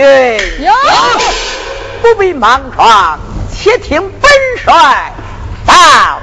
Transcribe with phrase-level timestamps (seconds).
[0.00, 0.72] 有，
[2.02, 3.18] 不必莽撞，
[3.52, 4.30] 且听本
[4.64, 5.12] 帅
[5.66, 6.13] 道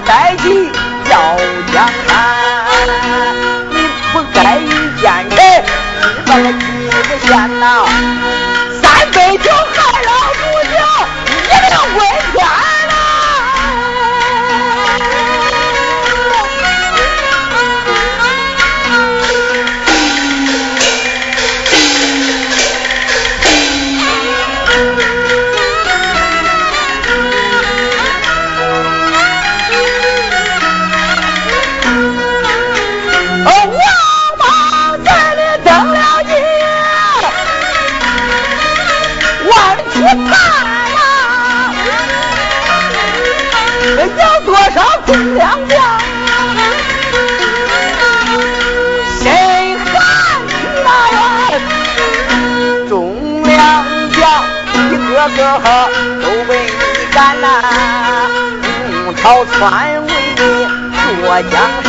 [0.00, 0.70] 待机
[1.10, 1.36] 要
[1.72, 2.05] 讲
[55.16, 55.90] 个个
[56.22, 57.46] 都为你干呐，
[59.06, 59.56] 五朝篡
[60.06, 60.12] 位
[61.18, 61.88] 做江山。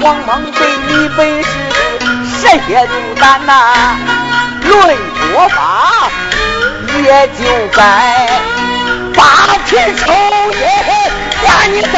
[0.00, 1.48] 王莽对你本是
[2.28, 3.52] 蛇蝎毒胆呐，
[4.64, 4.96] 论
[5.32, 6.10] 国法
[7.04, 7.78] 也就该
[9.14, 9.22] 八
[9.66, 10.66] 尺抽烟。
[11.44, 11.92] 让你登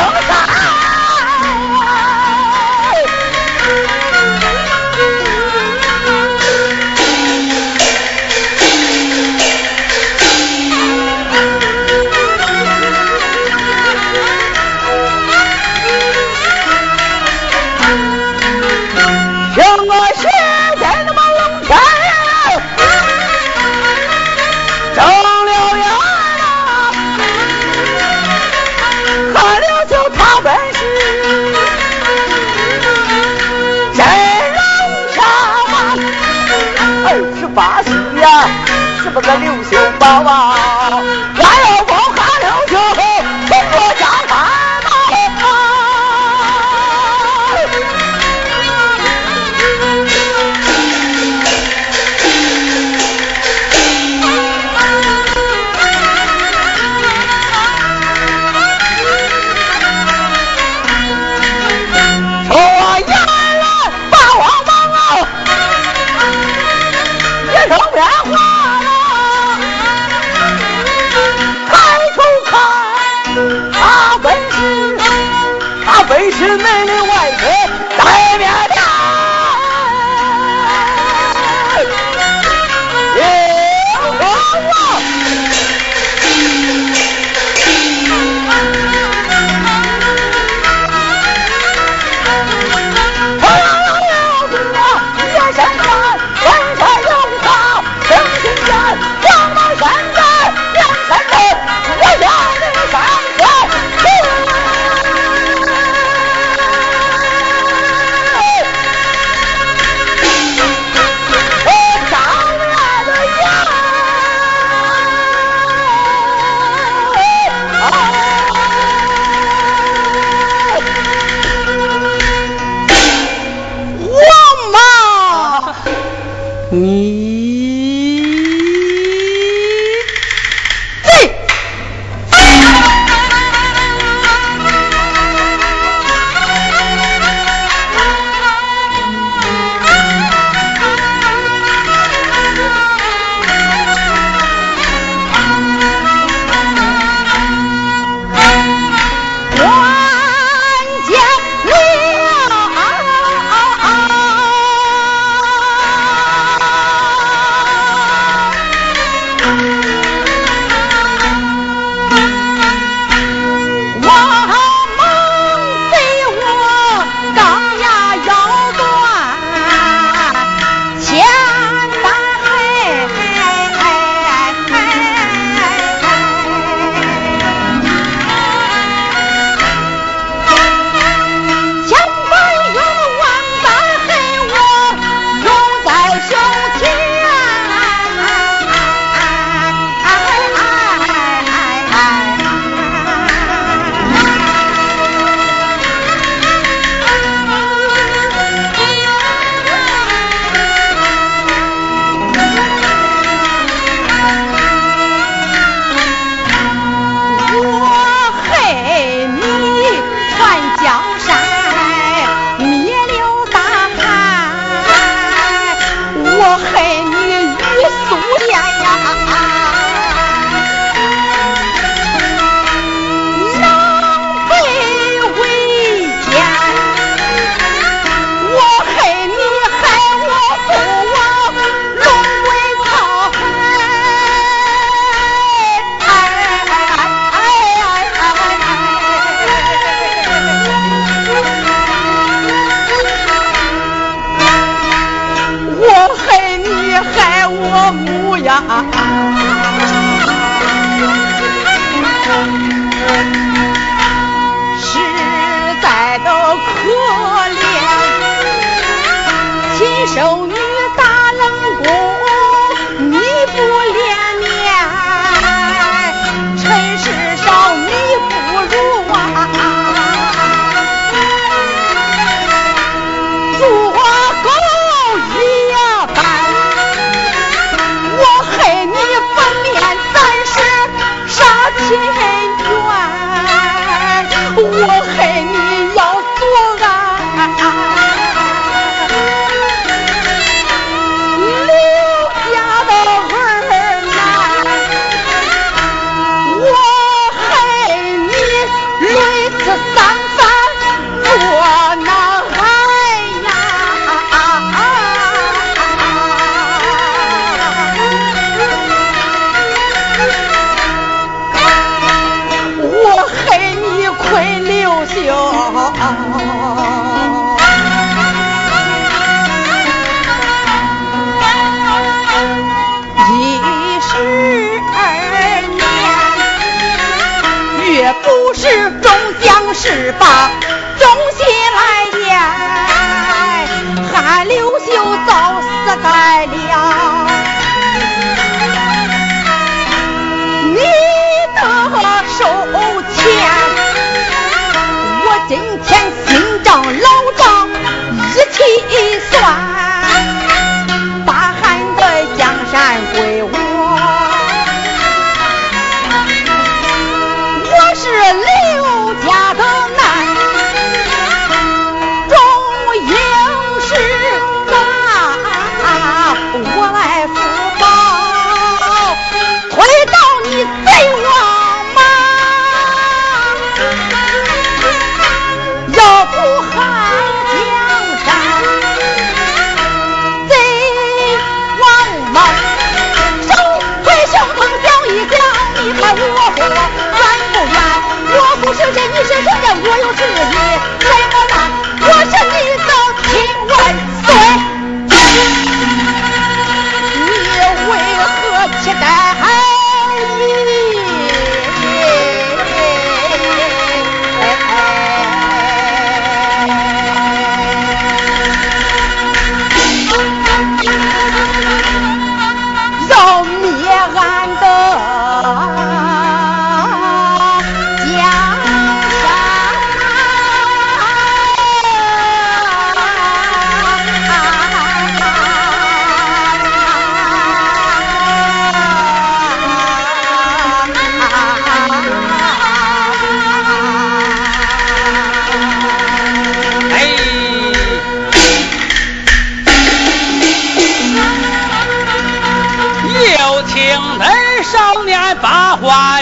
[37.59, 37.91] 八喜
[38.21, 38.47] 呀
[39.03, 41.03] 是不是刘秀宝啊
[41.35, 41.43] 来
[41.77, 41.78] 呀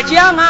[0.07, 0.46] 江啊。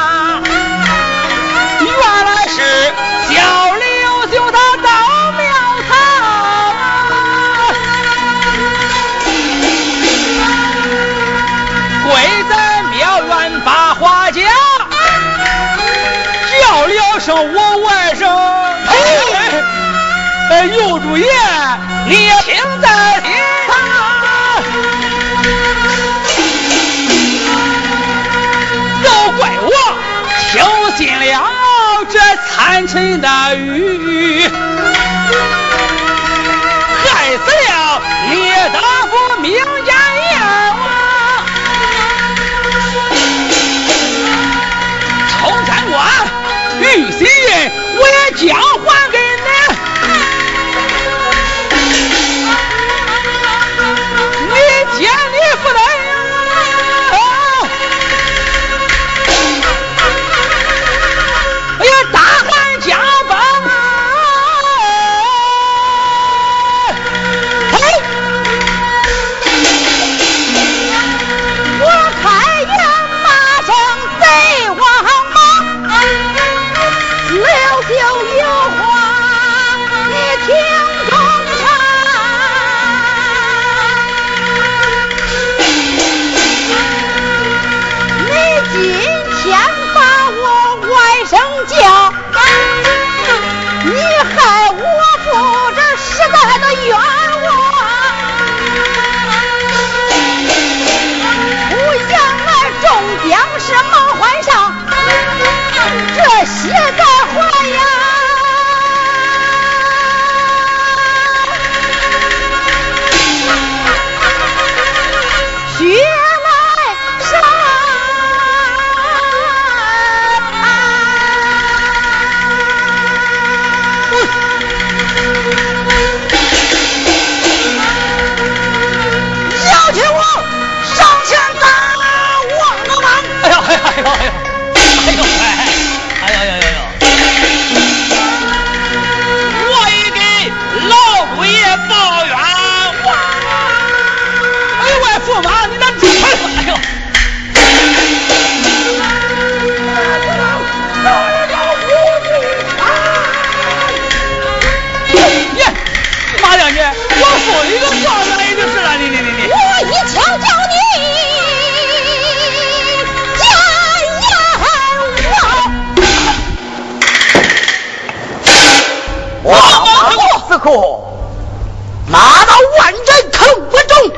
[172.08, 174.12] 马到万人坑不中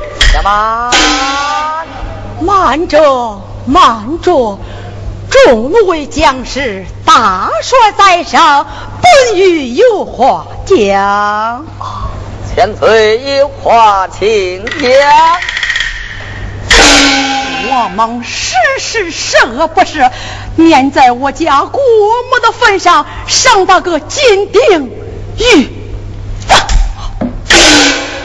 [2.43, 4.59] 慢着慢着
[5.29, 8.67] 众位将士大帅在上
[9.03, 11.67] 本欲有话讲。
[12.55, 15.41] 千岁有话请讲
[17.71, 20.11] 我蒙世事善恶不赦
[20.57, 21.81] 念在我家国
[22.31, 24.91] 母的份上上大哥金鼎
[25.37, 25.78] 玉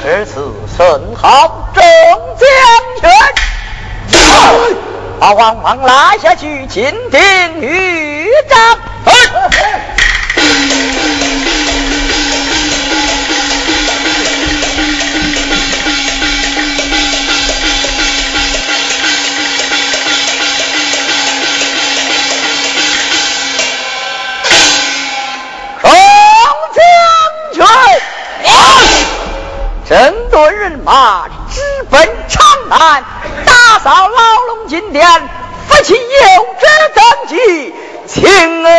[0.03, 1.81] 只次损好中
[2.37, 2.49] 将
[2.99, 3.09] 权
[5.17, 8.77] 把王莽拉下去擒定豫章
[29.93, 30.01] 整
[30.31, 33.03] 顿人马，直奔长安，
[33.45, 35.07] 打扫牢笼金殿，
[35.67, 35.99] 夫起有
[36.59, 37.75] 志登基，
[38.07, 38.69] 请得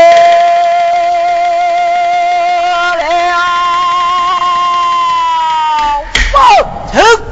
[2.97, 3.05] 了
[6.33, 6.37] 报
[6.91, 7.24] 秦。